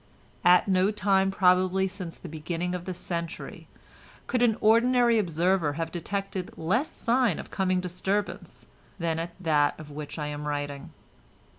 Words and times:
At 0.43 0.67
no 0.67 0.89
time 0.89 1.29
probably 1.29 1.87
since 1.87 2.17
the 2.17 2.27
beginning 2.27 2.73
of 2.73 2.85
the 2.85 2.93
century 2.95 3.67
could 4.25 4.41
an 4.41 4.57
ordinary 4.59 5.19
observer 5.19 5.73
have 5.73 5.91
detected 5.91 6.49
less 6.57 6.89
sign 6.89 7.37
of 7.37 7.51
coming 7.51 7.79
disturbance 7.79 8.65
than 8.97 9.19
at 9.19 9.35
that 9.39 9.79
of 9.79 9.91
which 9.91 10.17
I 10.17 10.25
am 10.25 10.47
writing. 10.47 10.89